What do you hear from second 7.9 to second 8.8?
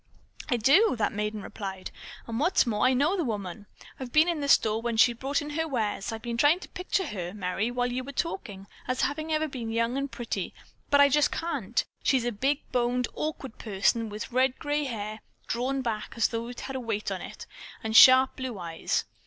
you were talking,